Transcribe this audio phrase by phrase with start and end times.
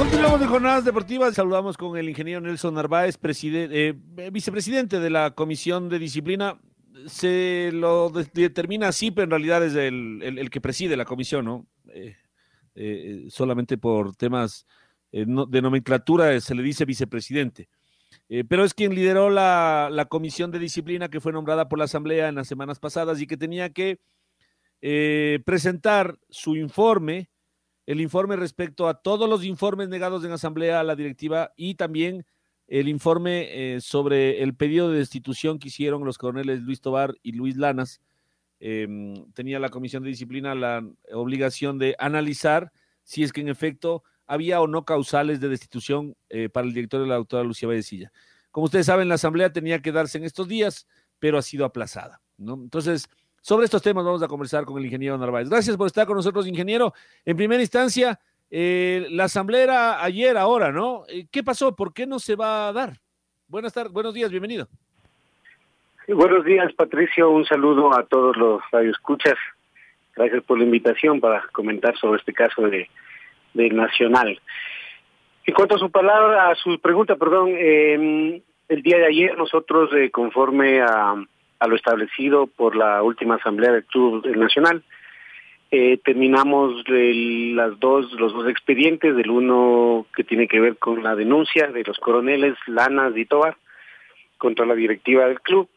[0.00, 1.34] Continuamos de jornadas deportivas.
[1.34, 3.94] Saludamos con el ingeniero Nelson Narváez, eh,
[4.32, 6.58] vicepresidente de la Comisión de Disciplina.
[7.04, 11.66] Se lo determina así, pero en realidad es el, que preside la comisión, ¿no?
[11.92, 12.16] Eh,
[12.74, 14.66] eh, solamente por temas
[15.12, 17.68] de nomenclatura se le dice vicepresidente.
[18.48, 22.28] pero es quien lideró la, la, comisión de disciplina que fue nombrada por la Asamblea
[22.28, 23.98] en las semanas pasadas y que tenía que
[25.44, 27.28] presentar su informe
[27.90, 32.24] el informe respecto a todos los informes negados en asamblea a la directiva y también
[32.68, 37.32] el informe eh, sobre el pedido de destitución que hicieron los coroneles Luis Tobar y
[37.32, 38.00] Luis Lanas.
[38.60, 42.70] Em, tenía la comisión de disciplina la obligación de analizar
[43.02, 47.00] si es que en efecto había o no causales de destitución eh, para el director
[47.00, 48.12] de la doctora Lucía Vallecilla.
[48.52, 50.86] Como ustedes saben, la asamblea tenía que darse en estos días,
[51.18, 52.22] pero ha sido aplazada.
[52.36, 52.54] ¿no?
[52.54, 53.08] Entonces,
[53.40, 55.48] sobre estos temas vamos a conversar con el ingeniero Narváez.
[55.48, 56.92] Gracias por estar con nosotros, ingeniero.
[57.24, 58.18] En primera instancia,
[58.50, 61.04] eh, la asamblea ayer, ahora, ¿no?
[61.08, 61.74] Eh, ¿Qué pasó?
[61.74, 62.94] ¿Por qué no se va a dar?
[63.48, 64.68] Buenas tardes, buenos días, bienvenido.
[66.08, 67.30] buenos días, Patricio.
[67.30, 69.36] Un saludo a todos los radioescuchas.
[70.14, 72.88] Gracias por la invitación para comentar sobre este caso de,
[73.54, 74.38] Nacional.
[75.44, 79.90] En cuanto a su palabra, a su pregunta, perdón, eh, el día de ayer nosotros,
[80.12, 81.16] conforme a
[81.60, 84.82] a lo establecido por la última asamblea del Club Nacional.
[85.70, 91.14] Eh, terminamos las dos, los dos expedientes, del uno que tiene que ver con la
[91.14, 93.56] denuncia de los coroneles Lanas y Tobar
[94.36, 95.68] contra la directiva del club,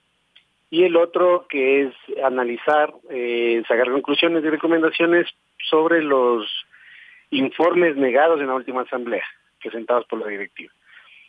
[0.72, 5.28] y el otro que es analizar, eh, sacar conclusiones y recomendaciones
[5.70, 6.50] sobre los
[7.30, 9.24] informes negados en la última asamblea,
[9.62, 10.72] presentados por la directiva.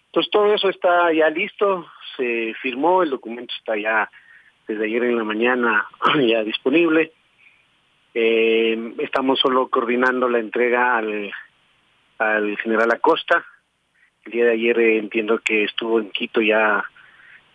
[0.06, 1.86] Entonces todo eso está ya listo,
[2.16, 4.08] se firmó, el documento está ya
[4.66, 5.86] desde ayer en la mañana
[6.26, 7.12] ya disponible.
[8.14, 11.32] Eh, estamos solo coordinando la entrega al,
[12.18, 13.44] al general Acosta.
[14.24, 16.84] El día de ayer eh, entiendo que estuvo en Quito ya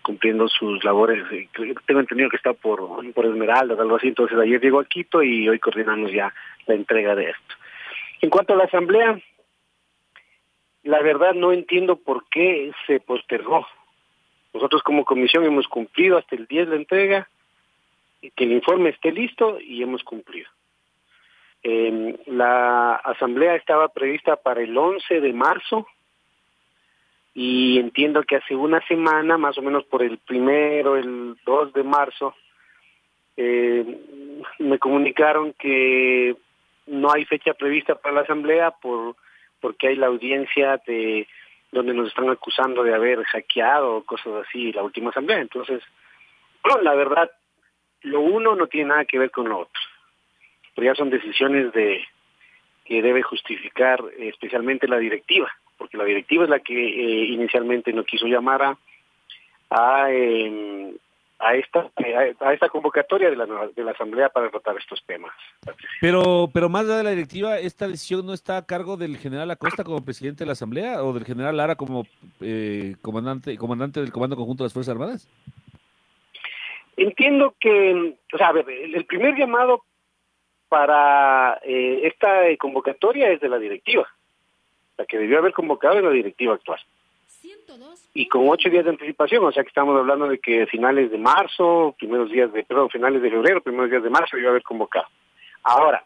[0.02, 1.24] cumpliendo sus labores.
[1.32, 1.48] Eh,
[1.86, 4.08] tengo entendido que está por, por Esmeralda o algo así.
[4.10, 6.34] Entonces ayer llegó a Quito y hoy coordinamos ya
[6.68, 7.56] la entrega de esto.
[8.22, 9.20] En cuanto a la asamblea,
[10.84, 13.66] la verdad no entiendo por qué se postergó.
[14.54, 17.30] Nosotros como comisión hemos cumplido hasta el 10 la entrega,
[18.36, 20.50] que el informe esté listo y hemos cumplido.
[21.64, 25.88] Eh, la asamblea estaba prevista para el 11 de marzo
[27.34, 31.84] y entiendo que hace una semana, más o menos por el primero, el 2 de
[31.84, 32.34] marzo,
[33.38, 33.86] eh,
[34.60, 36.36] me comunicaron que
[36.88, 39.16] no hay fecha prevista para la asamblea por
[39.62, 41.28] porque hay la audiencia de
[41.72, 45.40] donde nos están acusando de haber hackeado cosas así la última asamblea.
[45.40, 45.82] Entonces,
[46.82, 47.32] la verdad,
[48.02, 49.82] lo uno no tiene nada que ver con lo otro.
[50.76, 52.04] Pero ya son decisiones de
[52.86, 58.04] que debe justificar especialmente la directiva, porque la directiva es la que eh, inicialmente no
[58.04, 58.78] quiso llamar a,
[59.70, 60.96] a em,
[61.40, 61.90] a esta
[62.42, 65.32] a, esta convocatoria de la, de la asamblea para tratar estos temas.
[66.02, 69.50] Pero pero más allá de la directiva, esta decisión no está a cargo del general
[69.50, 72.06] Acosta como presidente de la asamblea o del general Lara como
[72.42, 75.28] eh, comandante comandante del comando conjunto de las fuerzas armadas.
[76.98, 79.84] Entiendo que, o sea, a ver, el primer llamado
[80.68, 84.06] para eh, esta convocatoria es de la directiva.
[84.98, 86.82] La que debió haber convocado es la directiva actual
[88.14, 91.18] y con ocho días de anticipación, o sea que estamos hablando de que finales de
[91.18, 94.64] marzo, primeros días de, perdón, finales de febrero, primeros días de marzo iba a haber
[94.64, 95.08] convocado.
[95.64, 96.04] Ahora,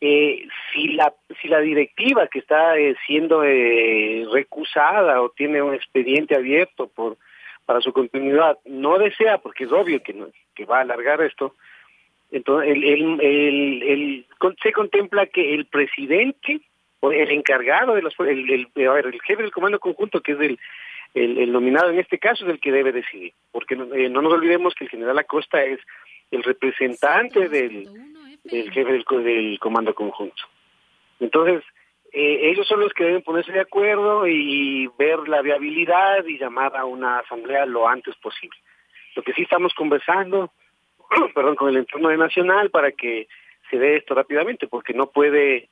[0.00, 5.74] eh, si la si la directiva que está eh, siendo eh, recusada o tiene un
[5.74, 7.16] expediente abierto por
[7.64, 10.14] para su continuidad no desea, porque es obvio que
[10.54, 11.54] que va a alargar esto,
[12.30, 14.26] entonces el, el, el,
[14.62, 16.60] se contempla que el presidente
[17.12, 20.40] el encargado de los el, el, a ver, el jefe del comando conjunto que es
[20.40, 20.58] el,
[21.14, 24.74] el, nominado en este caso es el que debe decidir porque eh, no nos olvidemos
[24.74, 25.80] que el general Acosta es
[26.30, 27.88] el representante del
[28.44, 30.42] del jefe del, del comando conjunto.
[31.20, 31.62] Entonces,
[32.12, 36.76] eh, ellos son los que deben ponerse de acuerdo y ver la viabilidad y llamar
[36.76, 38.58] a una asamblea lo antes posible.
[39.14, 40.52] Lo que sí estamos conversando,
[41.34, 43.28] perdón, con el entorno de Nacional para que
[43.70, 45.68] se dé esto rápidamente, porque no puede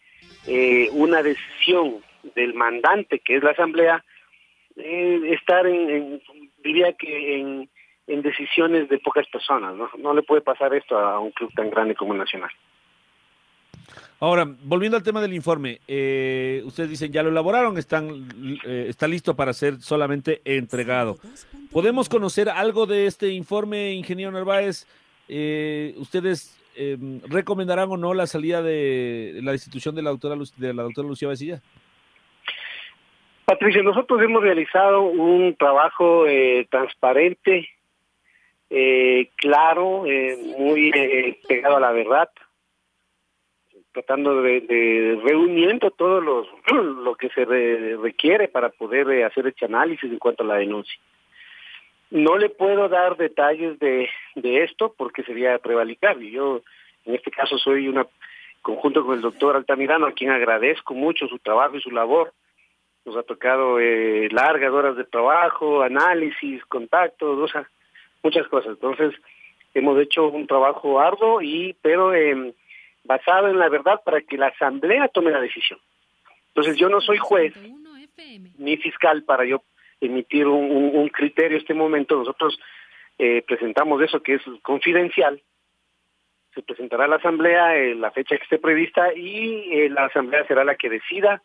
[0.46, 1.96] eh, una decisión
[2.34, 4.04] del mandante, que es la asamblea,
[4.76, 6.20] eh, estar en,
[6.62, 7.68] diría que en,
[8.22, 9.88] decisiones de pocas personas, ¿no?
[9.98, 12.50] No le puede pasar esto a un club tan grande como el Nacional.
[14.20, 18.28] Ahora, volviendo al tema del informe, eh, ustedes dicen ya lo elaboraron, están,
[18.64, 21.16] está listo para ser solamente entregado.
[21.72, 24.86] ¿Podemos conocer algo de este informe, ingeniero Narváez?
[25.96, 30.82] ¿Ustedes em, recomendarán o no la salida de la institución de la doctora, de la
[30.82, 31.60] doctora Lucía Vecilla?
[33.44, 36.24] Patricia, nosotros hemos realizado un trabajo
[36.70, 37.68] transparente,
[39.36, 40.04] claro,
[40.58, 40.90] muy
[41.46, 42.30] pegado a la verdad
[43.94, 50.10] tratando de, reuniendo todo los, lo que se requiere para poder eh, hacer este análisis
[50.10, 50.98] en cuanto a la denuncia.
[52.14, 56.20] No le puedo dar detalles de, de esto porque sería prevalicar.
[56.22, 56.62] Y yo,
[57.04, 58.06] en este caso, soy una,
[58.62, 62.32] conjunto con el doctor Altamirano, a quien agradezco mucho su trabajo y su labor.
[63.04, 67.68] Nos ha tocado eh, largas horas de trabajo, análisis, contactos, o sea,
[68.22, 68.70] muchas cosas.
[68.70, 69.12] Entonces,
[69.74, 72.14] hemos hecho un trabajo arduo, y pero...
[72.14, 72.54] Eh,
[73.04, 75.78] basado en la verdad para que la asamblea tome la decisión.
[76.48, 77.54] Entonces yo no soy juez
[78.58, 79.62] ni fiscal para yo
[80.06, 82.16] emitir un, criterio en este momento.
[82.16, 82.58] Nosotros
[83.18, 85.40] eh, presentamos eso que es confidencial.
[86.54, 90.46] Se presentará a la asamblea en la fecha que esté prevista y eh, la asamblea
[90.46, 91.42] será la que decida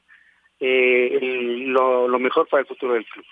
[0.60, 3.26] eh, lo, lo mejor para el futuro del club.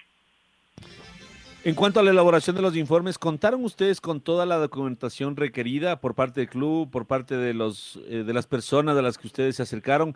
[1.68, 6.00] En cuanto a la elaboración de los informes, ¿contaron ustedes con toda la documentación requerida
[6.00, 9.27] por parte del club, por parte de, los, eh, de las personas a las que
[9.27, 10.15] ustedes se acercaron?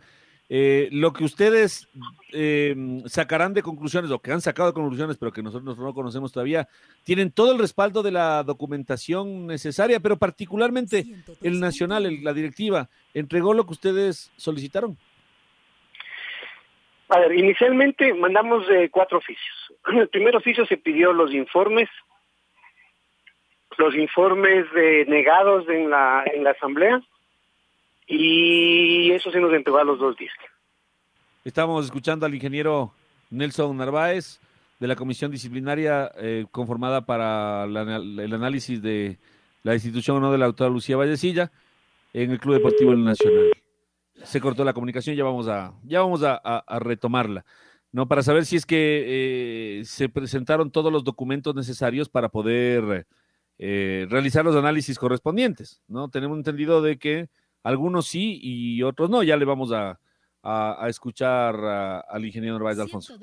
[0.54, 1.88] Eh, lo que ustedes
[2.34, 2.76] eh,
[3.06, 6.68] sacarán de conclusiones, o que han sacado de conclusiones, pero que nosotros no conocemos todavía,
[7.06, 11.06] tienen todo el respaldo de la documentación necesaria, pero particularmente
[11.42, 14.98] el nacional, la directiva, entregó lo que ustedes solicitaron.
[17.08, 19.56] A ver, inicialmente mandamos eh, cuatro oficios.
[19.88, 21.88] En el primer oficio se pidió los informes,
[23.78, 24.66] los informes
[25.08, 27.02] negados en la, en la asamblea,
[28.12, 30.34] y eso se nos entregó a los dos días.
[31.44, 32.94] Estamos escuchando al ingeniero
[33.30, 34.40] Nelson Narváez
[34.80, 39.18] de la comisión disciplinaria eh, conformada para el análisis de
[39.64, 41.52] la institución o no de la autora Lucía Vallecilla
[42.14, 43.52] en el Club Deportivo Nacional
[44.24, 47.46] se cortó la comunicación, ya vamos a, ya vamos a, retomarla,
[47.92, 48.08] ¿no?
[48.08, 53.08] Para saber si es que eh, se presentaron todos los documentos necesarios para poder
[53.58, 56.10] eh, realizar los análisis correspondientes, ¿no?
[56.10, 57.30] Tenemos entendido de que
[57.64, 60.00] algunos sí y otros no, ya le vamos a,
[60.88, 61.56] escuchar
[62.10, 63.14] al ingeniero Narváez de Alfonso.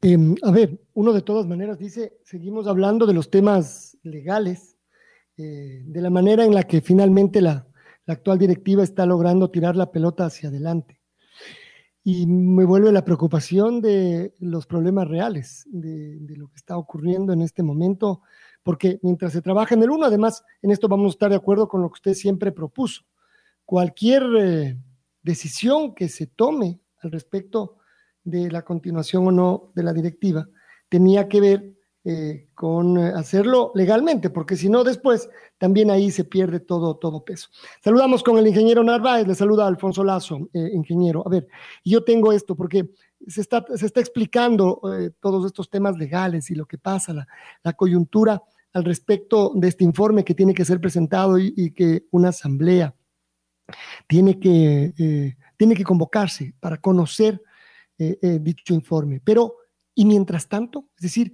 [0.00, 4.76] Em, a ver, uno de todas maneras dice, seguimos hablando de los temas legales,
[5.36, 7.68] eh, de la manera en la que finalmente la,
[8.06, 11.00] la actual directiva está logrando tirar la pelota hacia adelante.
[12.04, 17.42] Y me vuelve la preocupación de los problemas reales, de, lo que está ocurriendo en
[17.42, 18.22] este momento,
[18.64, 21.68] porque mientras se trabaja en el uno, además, en esto vamos a estar de acuerdo
[21.68, 23.04] con lo que usted siempre propuso.
[23.72, 24.76] Cualquier eh,
[25.22, 27.78] decisión que se tome al respecto
[28.22, 30.46] de la continuación o no de la directiva
[30.90, 31.72] tenía que ver
[32.04, 37.24] eh, con eh, hacerlo legalmente, porque si no, después también ahí se pierde todo, todo
[37.24, 37.48] peso.
[37.82, 41.22] Saludamos con el ingeniero Narváez, le saluda Alfonso Lazo, ingeniero.
[41.24, 41.48] A ver,
[41.82, 42.90] yo tengo esto porque
[43.26, 44.82] se está, se está explicando
[45.18, 47.26] todos estos temas legales y lo que pasa,
[47.64, 48.42] la, coyuntura
[48.74, 52.94] al respecto de este informe que tiene que ser presentado y que una asamblea
[54.06, 57.42] tiene que, tiene que convocarse para conocer
[57.96, 59.20] dicho informe.
[59.22, 59.56] Pero,
[59.94, 61.32] y mientras tanto, es decir,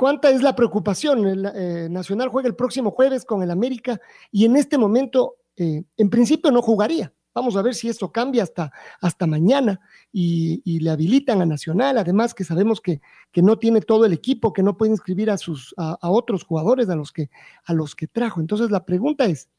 [0.00, 1.26] ¿Cuánta es la preocupación?
[1.26, 4.00] El eh, Nacional juega el próximo jueves con el América
[4.32, 7.12] y en este momento, eh, en principio, no jugaría.
[7.34, 8.72] Vamos a ver si esto cambia hasta,
[9.02, 9.78] hasta mañana
[10.10, 14.54] y, le habilitan a Nacional, además que sabemos que, que, no tiene todo el equipo,
[14.54, 17.28] que no puede inscribir a, sus, a, otros jugadores a los, que,
[17.66, 18.40] a los que trajo.
[18.40, 19.50] Entonces la pregunta es,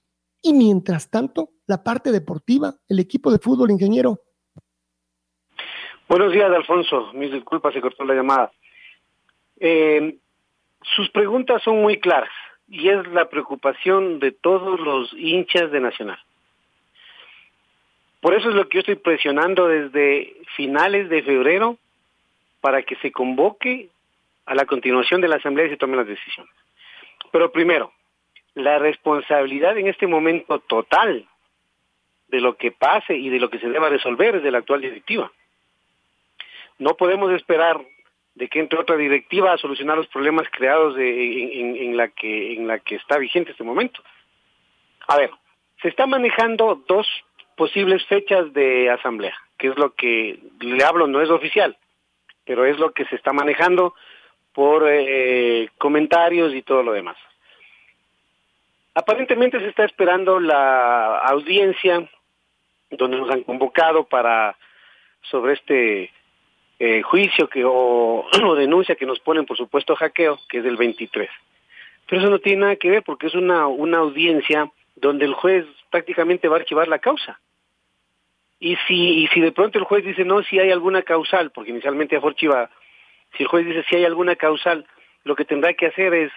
[0.41, 4.19] ¿y mientras tanto la parte deportiva, el equipo de fútbol, ingeniero?
[6.07, 7.11] Buenos días, Alfonso.
[7.13, 8.51] Mis disculpas, se cortó la llamada.
[9.59, 10.17] Eh,
[10.95, 12.31] sus preguntas son muy claras
[12.67, 16.19] y es la preocupación de todos los hinchas de Nacional.
[18.21, 21.77] Por eso es lo que yo estoy presionando desde finales de febrero
[22.61, 23.89] para que se convoque
[24.45, 26.53] a la continuación de la Asamblea y se tomen las decisiones.
[27.31, 27.91] Pero primero,
[28.55, 31.27] la responsabilidad en este momento total
[32.27, 35.31] de lo que pase y de lo que se deba resolver desde la actual directiva.
[36.79, 37.81] No podemos esperar
[38.35, 42.79] de que entre otra directiva a solucionar los problemas creados en, la que, en la
[42.79, 44.01] que está vigente este momento.
[45.07, 45.31] A ver,
[45.81, 47.07] se está manejando dos
[47.57, 51.77] posibles fechas de asamblea, que es lo que le hablo, no es oficial,
[52.45, 53.93] pero es lo que se está manejando
[54.53, 57.17] por eh, comentarios y todo lo demás.
[58.93, 62.09] Aparentemente se está esperando la audiencia
[62.89, 64.57] donde nos han convocado para
[65.21, 66.11] sobre este
[66.79, 68.25] eh, juicio que o,
[68.57, 71.29] denuncia que nos ponen por supuesto hackeo, que es del 23.
[72.07, 75.65] Pero eso no tiene nada que ver porque es una, una audiencia donde el juez
[75.89, 77.39] prácticamente va a archivar la causa.
[78.59, 81.71] Y si, y si de pronto el juez dice no, si hay alguna causal, porque
[81.71, 82.69] inicialmente fue archivada,
[83.37, 84.85] si el juez dice si hay alguna causal,
[85.23, 86.31] lo que tendrá que hacer es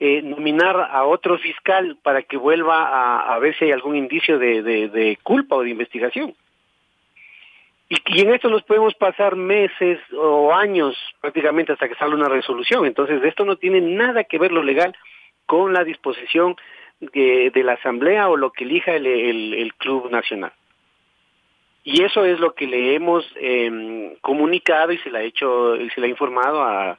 [0.00, 5.18] eh, nominar a otro fiscal para que vuelva a, ver si hay algún indicio de,
[5.24, 6.36] culpa o de investigación.
[7.88, 12.86] Y, en esto nos podemos pasar meses o años prácticamente hasta que salga una resolución.
[12.86, 14.94] Entonces, esto no tiene nada que ver lo legal
[15.46, 16.54] con la disposición
[17.00, 20.52] de, la Asamblea o lo que elija el, Club Nacional.
[21.82, 25.90] Y eso es lo que le hemos em, comunicado y se le ha hecho, y
[25.90, 26.98] se le ha informado a,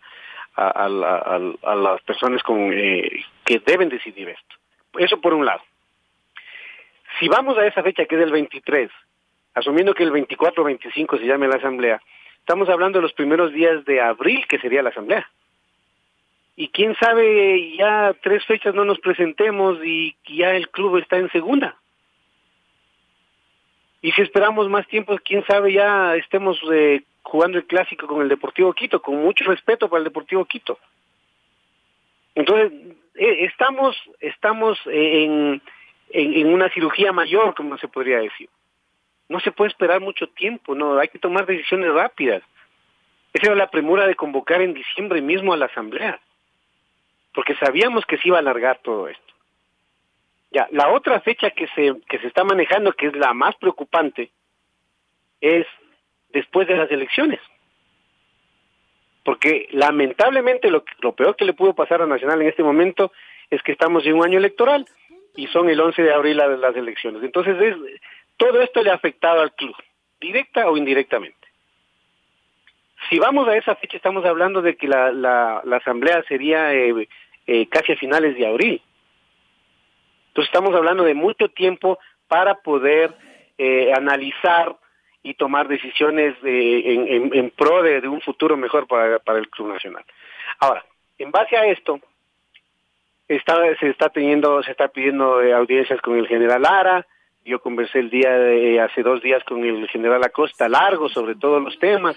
[0.60, 4.56] a, las personas con, eh, que deben decidir esto.
[4.98, 5.62] Eso por un lado.
[7.20, 8.90] Si vamos a esa fecha que es el 23,
[9.56, 12.02] asumiendo que el 24 o 25 se llame la asamblea,
[12.40, 15.30] estamos hablando de los primeros días de abril que sería la asamblea.
[16.56, 21.32] Y quién sabe, ya tres fechas no nos presentemos y ya el club está en
[21.32, 21.78] segunda.
[24.02, 28.30] Y si esperamos más tiempo, quién sabe, ya estemos eh, jugando el clásico con el
[28.30, 30.80] Deportivo Quito, con mucho respeto para el Deportivo Quito.
[32.36, 32.72] Entonces,
[33.16, 35.62] eh, estamos, estamos en,
[36.12, 38.50] en, una cirugía mayor, como se podría decir.
[39.28, 42.42] No se puede esperar mucho tiempo, no, hay que tomar decisiones rápidas.
[43.34, 46.20] Esa era la premura de convocar en diciembre mismo a la asamblea,
[47.34, 49.34] porque sabíamos que se iba a alargar todo esto.
[50.52, 54.32] Ya, la otra fecha que se, que se está manejando, que es la más preocupante,
[55.42, 55.66] es
[56.30, 57.40] después de las elecciones.
[59.24, 63.12] Porque lamentablemente lo, lo peor que le pudo pasar a Nacional en este momento
[63.50, 64.86] es que estamos en un año electoral
[65.36, 67.24] y son el 11 de abril las, elecciones.
[67.24, 67.76] Entonces es,
[68.38, 69.76] todo esto le ha afectado al club,
[70.20, 71.36] directa o indirectamente.
[73.10, 77.08] Si vamos a esa fecha, estamos hablando de que la, la, asamblea sería eh,
[77.48, 78.82] eh, casi a finales de abril.
[80.44, 83.14] Estamos hablando de mucho tiempo para poder
[83.58, 84.76] eh, analizar
[85.22, 90.04] y tomar decisiones en, pro de, un futuro mejor para, el Club Nacional.
[90.60, 90.86] Ahora,
[91.18, 92.00] en base a esto,
[93.28, 97.06] está, se está teniendo, se está pidiendo eh, audiencias con el general Lara,
[97.44, 101.62] yo conversé el día de, hace dos días con el general Acosta largo sobre todos
[101.62, 102.16] los temas,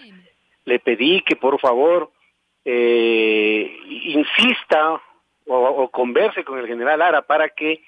[0.65, 2.11] le pedí que por favor
[2.65, 5.01] eh, insista
[5.47, 7.83] o, o converse con el general Lara para que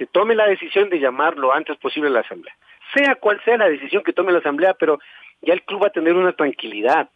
[0.00, 2.56] se tome la decisión de llamar lo antes posible a la Asamblea.
[2.94, 4.98] Sea cual sea la decisión que tome la Asamblea, pero
[5.42, 7.10] ya el club va a tener una tranquilidad.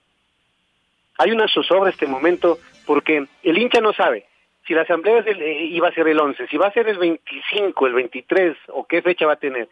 [1.17, 4.26] Hay una zozobra este momento porque el hincha no sabe
[4.67, 7.87] si la Asamblea eh, iba a ser el 11, si va a ser el 25,
[7.87, 9.67] el 23 o qué fecha va a tener.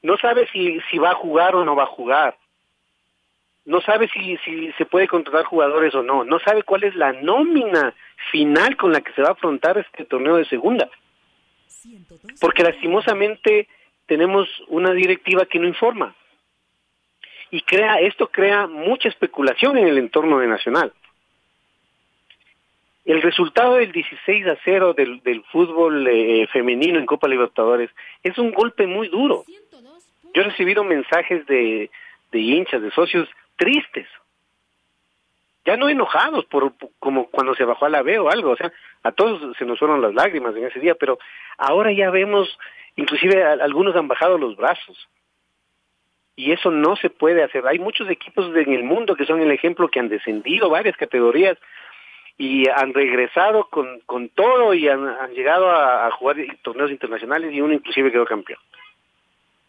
[0.00, 2.34] No sabe si, si va a jugar o no va a jugar.
[3.66, 6.24] No sabe si, si se puede contratar jugadores o no.
[6.24, 7.92] No sabe cuál es la nómina
[8.30, 10.88] final con la que se va a afrontar este torneo de segunda.
[12.40, 13.68] Porque lastimosamente
[14.06, 16.14] tenemos una directiva que no informa.
[17.50, 20.92] Y crea, esto crea mucha especulación en el entorno de Nacional.
[23.04, 27.90] El resultado del 16 a 0 del, del fútbol eh, femenino en Copa Libertadores
[28.22, 29.44] es un golpe muy duro.
[30.34, 31.90] Yo he recibido mensajes de,
[32.32, 34.06] de hinchas, de socios tristes,
[35.68, 38.72] ya no enojados por, como cuando se bajó a la B o algo, o sea,
[39.02, 41.18] a todos se nos fueron las lágrimas en ese día, pero
[41.56, 42.58] ahora ya vemos,
[42.96, 45.08] inclusive algunos han bajado los brazos.
[46.36, 47.66] Y eso no se puede hacer.
[47.66, 51.58] Hay muchos equipos en el mundo que son el ejemplo que han descendido varias categorías
[52.36, 57.60] y han regresado con, con todo y han, llegado a, a, jugar torneos internacionales y
[57.60, 58.60] uno inclusive quedó campeón.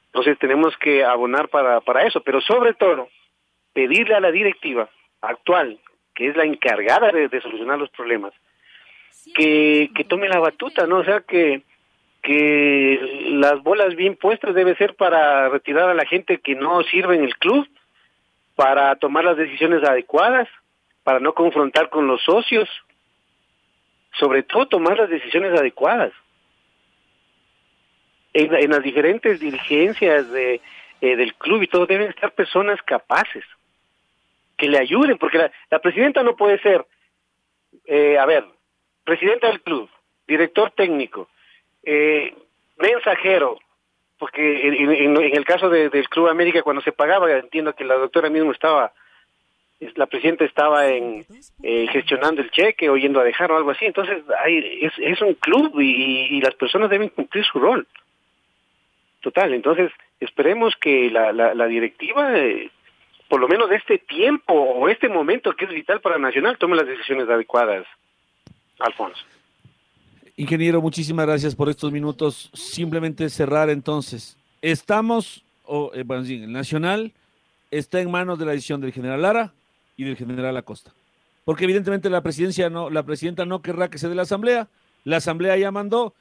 [0.08, 3.10] Entonces tenemos que abonar para, para eso, pero sobre todo
[3.74, 4.90] pedirle a la directiva
[5.22, 5.80] actual
[6.20, 8.34] que es la encargada de, solucionar los problemas,
[9.36, 10.98] que, que tome la batuta, ¿no?
[10.98, 11.64] O sea, que,
[12.22, 17.16] que las bolas bien puestas debe ser para retirar a la gente que no sirve
[17.16, 17.68] en el club,
[18.56, 20.48] para tomar las decisiones adecuadas,
[21.04, 22.70] para no confrontar con los socios,
[24.20, 26.12] sobre todo tomar las decisiones adecuadas.
[28.34, 30.62] en, las diferentes dirigencias de,
[31.02, 33.44] eh, del club y todo deben estar personas capaces
[34.58, 36.86] que le ayuden, porque la, presidenta no puede ser,
[37.86, 38.44] eh, a ver,
[39.04, 39.90] presidenta del club,
[40.28, 41.28] director técnico,
[41.84, 42.34] eh,
[42.78, 43.60] mensajero,
[44.18, 48.52] porque en, el caso del Club América cuando se pagaba, entiendo que la doctora mismo
[48.52, 48.92] estaba,
[49.96, 51.26] la presidenta estaba en
[51.64, 55.22] eh, gestionando el cheque o yendo a dejar o algo así, entonces hay, es, es
[55.22, 57.88] un club y, las personas deben cumplir su rol.
[59.22, 62.70] Total, entonces esperemos que la, la, directiva, eh,
[63.30, 66.76] por lo menos de este tiempo o este momento que es vital para Nacional, tome
[66.76, 67.86] las decisiones adecuadas,
[68.80, 69.22] Alfonso.
[70.38, 72.50] Ingeniero, muchísimas gracias por estos minutos.
[72.54, 74.38] Simplemente cerrar entonces.
[74.62, 77.14] Estamos, o eh, bueno, el Nacional
[77.72, 79.54] está en manos de la decisión del general Lara
[79.98, 80.94] y del general Acosta.
[81.44, 84.68] Porque evidentemente la presidencia no, la presidenta no querrá que se dé la asamblea,
[85.04, 86.14] la asamblea ya mandó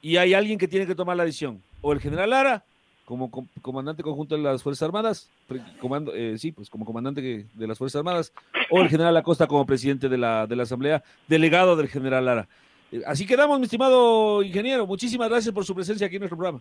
[0.00, 1.62] y hay alguien que tiene que tomar la decisión.
[1.80, 2.64] O el general Lara,
[3.04, 3.30] como
[3.60, 5.30] comandante conjunto de las Fuerzas Armadas,
[5.78, 8.32] comando, eh, sí, pues como comandante de las Fuerzas Armadas,
[8.70, 12.48] o el general Acosta como presidente de la, de la asamblea, delegado del general Lara.
[12.90, 14.86] Eh, así quedamos, mi estimado ingeniero.
[14.86, 16.60] Muchísimas gracias por su presencia aquí en nuestro programa.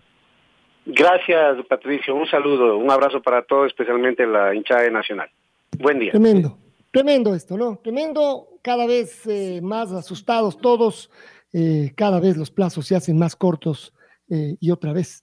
[0.85, 2.13] Gracias, Patricio.
[2.13, 5.29] Un saludo, un abrazo para todos, especialmente la hinchada nacional.
[5.79, 6.11] Buen día.
[6.11, 6.57] Tremendo,
[6.91, 7.79] tremendo esto, ¿no?
[7.81, 11.09] Tremendo, cada vez eh, más asustados todos,
[11.53, 13.93] eh, cada vez los plazos se hacen más cortos
[14.59, 15.22] y otra vez